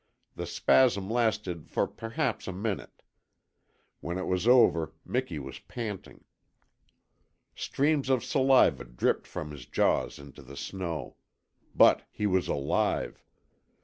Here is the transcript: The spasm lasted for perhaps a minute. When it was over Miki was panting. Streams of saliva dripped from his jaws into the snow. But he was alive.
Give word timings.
The 0.35 0.47
spasm 0.47 1.11
lasted 1.11 1.69
for 1.69 1.85
perhaps 1.85 2.47
a 2.47 2.51
minute. 2.51 3.03
When 3.99 4.17
it 4.17 4.25
was 4.25 4.47
over 4.47 4.95
Miki 5.05 5.37
was 5.37 5.59
panting. 5.59 6.23
Streams 7.53 8.09
of 8.09 8.23
saliva 8.25 8.83
dripped 8.85 9.27
from 9.27 9.51
his 9.51 9.67
jaws 9.67 10.17
into 10.17 10.41
the 10.41 10.57
snow. 10.57 11.17
But 11.75 12.01
he 12.09 12.25
was 12.25 12.47
alive. 12.47 13.23